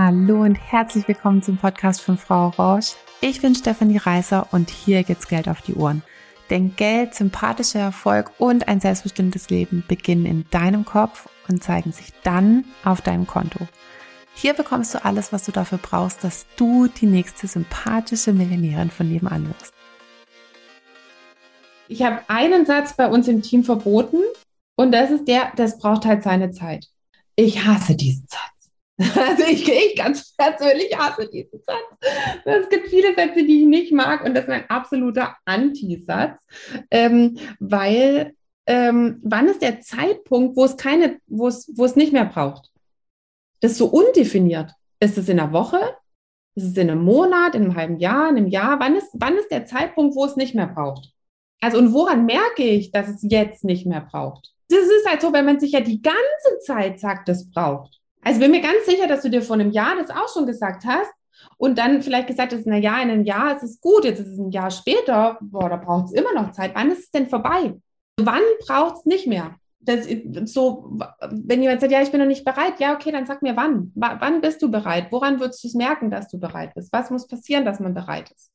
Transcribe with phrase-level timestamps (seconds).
[0.00, 2.94] Hallo und herzlich willkommen zum Podcast von Frau Roche.
[3.20, 6.04] Ich bin Stefanie Reißer und hier geht's Geld auf die Ohren.
[6.50, 12.12] Denn Geld, sympathischer Erfolg und ein selbstbestimmtes Leben beginnen in deinem Kopf und zeigen sich
[12.22, 13.66] dann auf deinem Konto.
[14.34, 19.08] Hier bekommst du alles, was du dafür brauchst, dass du die nächste sympathische Millionärin von
[19.08, 19.74] nebenan wirst.
[21.88, 24.20] Ich habe einen Satz bei uns im Team verboten
[24.76, 26.86] und das ist der, das braucht halt seine Zeit.
[27.34, 28.57] Ich hasse diesen Satz.
[28.98, 32.42] Also ich, ich ganz persönlich hasse diesen Satz.
[32.44, 36.36] Es gibt viele Sätze, die ich nicht mag und das ist ein absoluter Antisatz,
[36.90, 38.34] ähm, weil
[38.66, 42.70] ähm, wann ist der Zeitpunkt, wo es keine, wo es, wo es nicht mehr braucht?
[43.60, 44.72] Das ist so undefiniert.
[45.00, 45.80] Ist es in einer Woche?
[46.54, 48.80] Ist es in einem Monat, in einem halben Jahr, in einem Jahr?
[48.80, 51.12] Wann ist, wann ist der Zeitpunkt, wo es nicht mehr braucht?
[51.60, 54.52] Also und woran merke ich, dass es jetzt nicht mehr braucht?
[54.68, 57.97] Das ist halt so, wenn man sich ja die ganze Zeit sagt, es braucht.
[58.22, 60.84] Also bin mir ganz sicher, dass du dir vor einem Jahr das auch schon gesagt
[60.84, 61.10] hast
[61.56, 64.28] und dann vielleicht gesagt hast, na ja, in einem Jahr ist es gut, jetzt ist
[64.28, 66.72] es ein Jahr später, boah, da braucht es immer noch Zeit.
[66.74, 67.74] Wann ist es denn vorbei?
[68.16, 69.56] Wann braucht es nicht mehr?
[69.80, 70.06] Das,
[70.44, 70.98] so,
[71.30, 73.92] wenn jemand sagt, ja, ich bin noch nicht bereit, ja, okay, dann sag mir wann.
[73.94, 75.06] W wann bist du bereit?
[75.10, 76.92] Woran würdest du es merken, dass du bereit bist?
[76.92, 78.50] Was muss passieren, dass man bereit ist?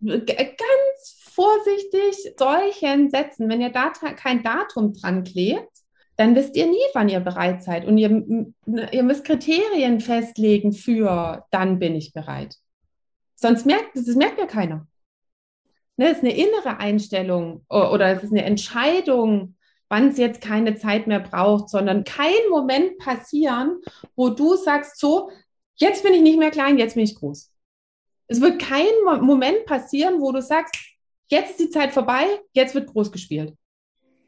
[0.00, 5.70] G ganz vorsichtig solchen Sätzen, wenn ihr da kein Datum dran klebt,
[6.16, 7.86] dann wisst ihr nie, wann ihr bereit seid.
[7.86, 8.10] Und ihr,
[8.92, 12.56] ihr müsst Kriterien festlegen für, dann bin ich bereit.
[13.34, 14.86] Sonst merkt, das merkt ja keiner.
[15.96, 19.56] Ne, es ist eine innere Einstellung oder es ist eine Entscheidung,
[19.88, 23.80] wann es jetzt keine Zeit mehr braucht, sondern kein Moment passieren,
[24.16, 25.30] wo du sagst, so,
[25.76, 27.52] jetzt bin ich nicht mehr klein, jetzt bin ich groß.
[28.26, 30.74] Es wird kein Moment passieren, wo du sagst,
[31.28, 33.54] jetzt ist die Zeit vorbei, jetzt wird groß gespielt.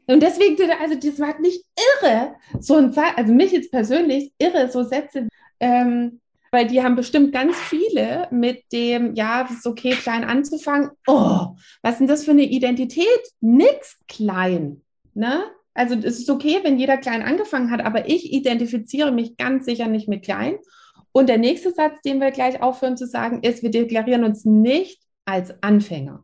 [0.07, 1.63] Und deswegen, also das war nicht
[2.01, 5.27] irre, so ein Satz, also mich jetzt persönlich irre, so Sätze,
[5.59, 10.91] ähm, weil die haben bestimmt ganz viele mit dem, ja, es ist okay, klein anzufangen.
[11.07, 13.05] Oh, was ist denn das für eine Identität?
[13.41, 14.81] Nix klein.
[15.13, 15.43] Ne?
[15.73, 19.87] Also es ist okay, wenn jeder klein angefangen hat, aber ich identifiziere mich ganz sicher
[19.87, 20.57] nicht mit klein.
[21.11, 25.01] Und der nächste Satz, den wir gleich aufhören zu sagen, ist, wir deklarieren uns nicht
[25.25, 26.23] als Anfänger.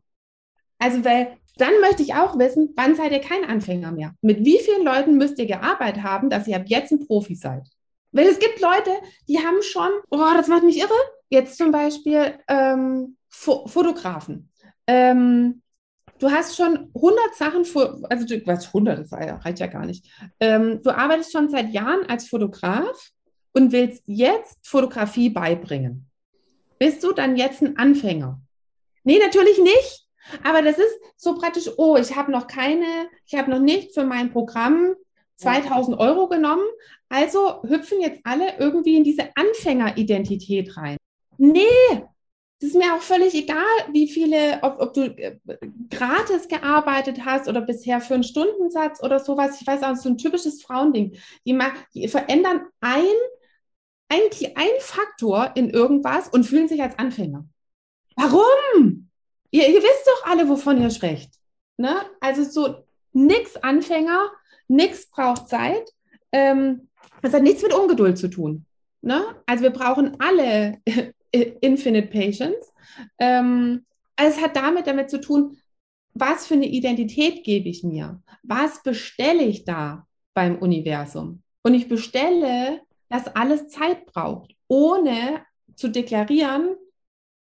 [0.80, 4.14] Also, weil dann möchte ich auch wissen, wann seid ihr kein Anfänger mehr?
[4.22, 7.68] Mit wie vielen Leuten müsst ihr gearbeitet haben, dass ihr ab jetzt ein Profi seid?
[8.12, 8.92] Weil es gibt Leute,
[9.28, 10.94] die haben schon, oh, das macht mich irre.
[11.30, 14.52] Jetzt zum Beispiel ähm, Fo Fotografen.
[14.86, 15.62] Ähm,
[16.20, 17.66] du hast schon 100 Sachen,
[18.10, 20.06] also du, was 100, das reicht ja gar nicht.
[20.40, 23.12] Ähm, du arbeitest schon seit Jahren als Fotograf
[23.54, 26.08] und willst jetzt Fotografie beibringen.
[26.78, 28.42] Bist du dann jetzt ein Anfänger?
[29.04, 30.03] Nee, natürlich nicht.
[30.44, 32.86] Aber das ist so praktisch, oh, ich habe noch keine,
[33.26, 34.96] ich habe noch nicht für mein Programm
[35.36, 36.64] 2000 Euro genommen,
[37.10, 40.98] also hüpfen jetzt alle irgendwie in diese Anfängeridentität rein.
[41.38, 42.04] Nee,
[42.64, 45.38] das ist mir auch völlig egal, wie viele, ob, ob du äh,
[45.90, 49.60] gratis gearbeitet hast oder bisher für einen Stundensatz oder sowas.
[49.60, 51.18] Ich weiß auch, so ein typisches Frauending.
[51.46, 51.60] Die,
[51.94, 53.04] die verändern ein,
[54.08, 54.22] ein,
[54.56, 57.46] ein Faktor in irgendwas und fühlen sich als Anfänger.
[58.16, 59.10] Warum?
[59.54, 61.36] Ihr, ihr wisst doch alle, wovon ihr sprecht.
[61.78, 61.96] Ne?
[62.20, 64.32] Also so nix Anfänger,
[64.68, 65.94] nix braucht Zeit.
[66.32, 66.90] Ähm,
[67.22, 68.66] das hat nichts mit Ungeduld zu tun.
[69.02, 69.24] Ne?
[69.46, 70.80] Also wir brauchen alle
[71.32, 72.74] Infinite Patience.
[73.20, 75.60] Ähm, also es hat damit damit zu tun,
[76.16, 78.22] was für eine Identität gebe ich mir?
[78.42, 81.44] Was bestelle ich da beim Universum?
[81.62, 85.44] Und ich bestelle, dass alles Zeit braucht, ohne
[85.76, 86.76] zu deklarieren,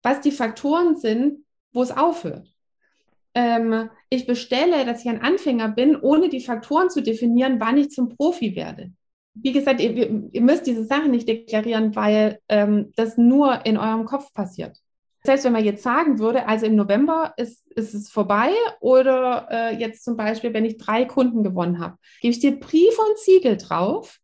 [0.03, 2.53] was die Faktoren sind, wo es aufhört.
[3.35, 7.91] Ähm, ich bestelle, dass ich ein Anfänger bin, ohne die Faktoren zu definieren, wann ich
[7.91, 8.93] zum Profi werde.
[9.35, 14.05] Wie gesagt, ihr, ihr müsst diese Sachen nicht deklarieren, weil ähm, das nur in eurem
[14.05, 14.77] Kopf passiert.
[15.23, 19.77] Selbst wenn man jetzt sagen würde, also im November ist, ist es vorbei oder äh,
[19.77, 23.59] jetzt zum Beispiel, wenn ich drei Kunden gewonnen habe, gebe ich dir Brief und Siegel
[23.59, 24.19] drauf,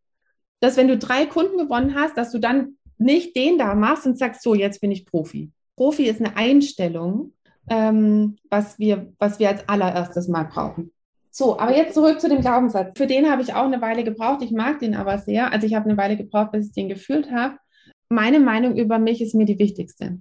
[0.59, 4.17] dass wenn du drei Kunden gewonnen hast, dass du dann nicht den da machst und
[4.17, 5.51] sagst, so, jetzt bin ich Profi.
[5.75, 7.33] Profi ist eine Einstellung
[7.69, 10.91] ähm, was, wir, was wir als allererstes mal brauchen.
[11.29, 12.97] So, aber jetzt zurück zu dem Glaubenssatz.
[12.97, 14.41] Für den habe ich auch eine Weile gebraucht.
[14.41, 15.51] Ich mag den aber sehr.
[15.51, 17.57] Also ich habe eine Weile gebraucht, bis ich den gefühlt habe.
[18.09, 20.19] Meine Meinung über mich ist mir die wichtigste.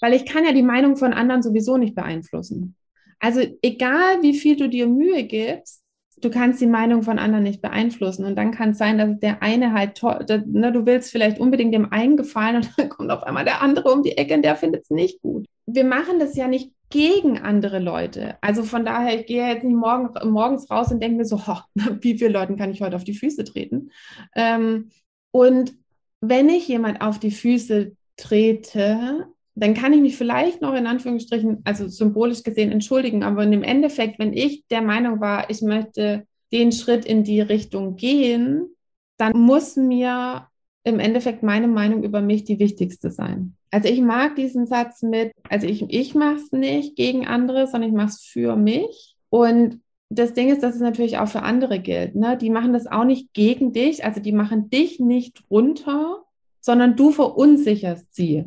[0.00, 2.76] Weil ich kann ja die Meinung von anderen sowieso nicht beeinflussen.
[3.20, 5.82] Also egal, wie viel du dir Mühe gibst,
[6.18, 8.26] du kannst die Meinung von anderen nicht beeinflussen.
[8.26, 11.72] Und dann kann es sein, dass der eine halt toll, ne, du willst vielleicht unbedingt
[11.72, 14.56] dem einen gefallen und dann kommt auf einmal der andere um die Ecke und der
[14.56, 18.36] findet es nicht gut wir machen das ja nicht gegen andere Leute.
[18.40, 21.58] Also von daher, ich gehe jetzt nicht morgen, morgens raus und denke mir so, ho,
[22.00, 23.90] wie viele Leuten kann ich heute auf die Füße treten?
[24.36, 24.90] Ähm,
[25.30, 25.74] und
[26.20, 29.26] wenn ich jemand auf die Füße trete,
[29.56, 33.22] dann kann ich mich vielleicht noch in Anführungsstrichen, also symbolisch gesehen, entschuldigen.
[33.22, 37.96] Aber im Endeffekt, wenn ich der Meinung war, ich möchte den Schritt in die Richtung
[37.96, 38.68] gehen,
[39.16, 40.48] dann muss mir
[40.84, 43.56] im Endeffekt meine Meinung über mich die wichtigste sein.
[43.74, 47.90] Also ich mag diesen Satz mit, also ich, ich mache es nicht gegen andere, sondern
[47.90, 49.16] ich mache es für mich.
[49.30, 49.80] Und
[50.10, 52.14] das Ding ist, dass es natürlich auch für andere gilt.
[52.14, 52.38] Ne?
[52.38, 56.22] Die machen das auch nicht gegen dich, also die machen dich nicht runter,
[56.60, 58.44] sondern du verunsicherst sie.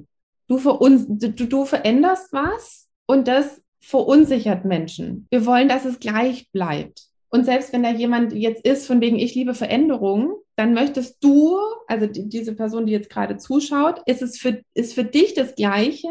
[0.47, 5.27] Du, verun du, du veränderst was und das verunsichert Menschen.
[5.29, 7.06] Wir wollen, dass es gleich bleibt.
[7.29, 11.57] Und selbst wenn da jemand jetzt ist, von wegen ich liebe Veränderung, dann möchtest du,
[11.87, 15.55] also die, diese Person, die jetzt gerade zuschaut, ist es für, ist für dich das
[15.55, 16.09] Gleiche,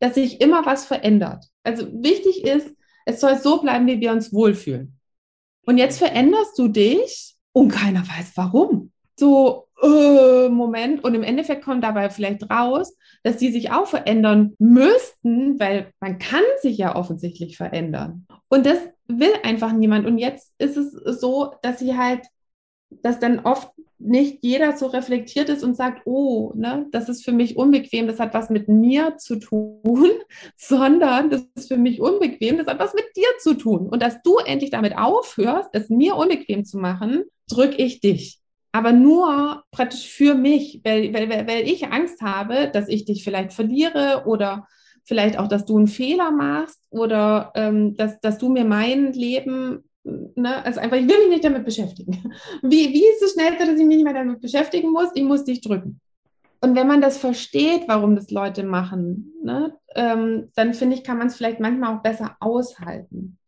[0.00, 1.44] dass sich immer was verändert.
[1.62, 2.74] Also wichtig ist,
[3.06, 4.98] es soll so bleiben, wie wir uns wohlfühlen.
[5.64, 8.92] Und jetzt veränderst du dich und keiner weiß warum.
[9.18, 11.04] So, äh, Moment.
[11.04, 16.18] Und im Endeffekt kommt dabei vielleicht raus, dass die sich auch verändern müssten, weil man
[16.18, 18.26] kann sich ja offensichtlich verändern.
[18.48, 18.78] Und das
[19.08, 20.06] will einfach niemand.
[20.06, 22.26] Und jetzt ist es so, dass sie halt,
[22.90, 27.32] dass dann oft nicht jeder so reflektiert ist und sagt, oh, ne, das ist für
[27.32, 30.10] mich unbequem, das hat was mit mir zu tun,
[30.56, 33.88] sondern das ist für mich unbequem, das hat was mit dir zu tun.
[33.88, 38.40] Und dass du endlich damit aufhörst, es mir unbequem zu machen, drücke ich dich
[38.72, 43.52] aber nur praktisch für mich, weil, weil, weil ich Angst habe, dass ich dich vielleicht
[43.52, 44.68] verliere oder
[45.08, 49.82] vielleicht auch, dass du einen Fehler machst oder ähm, dass, dass du mir mein Leben,
[50.04, 52.30] ne, also einfach, ich will mich nicht damit beschäftigen.
[52.62, 55.08] Wie, wie ist es schnellste, dass ich mich nicht mehr damit beschäftigen muss?
[55.14, 56.00] Ich muss dich drücken.
[56.60, 61.16] Und wenn man das versteht, warum das Leute machen, ne, ähm, dann finde ich, kann
[61.16, 63.38] man es vielleicht manchmal auch besser aushalten.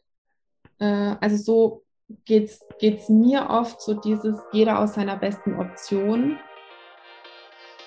[0.78, 1.82] Äh, also so
[2.24, 6.38] geht es mir oft so dieses jeder aus seiner besten Option.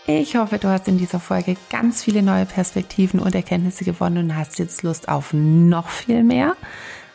[0.05, 4.35] Ich hoffe, du hast in dieser Folge ganz viele neue Perspektiven und Erkenntnisse gewonnen und
[4.35, 6.57] hast jetzt Lust auf noch viel mehr.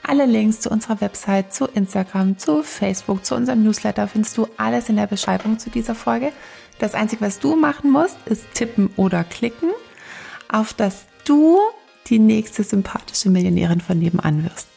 [0.02, 4.88] Alle Links zu unserer Website, zu Instagram, zu Facebook, zu unserem Newsletter findest du alles
[4.88, 6.32] in der Beschreibung zu dieser Folge.
[6.78, 9.68] Das Einzige, was du machen musst, ist tippen oder klicken,
[10.50, 11.58] auf dass du
[12.06, 14.68] die nächste sympathische Millionärin von nebenan wirst.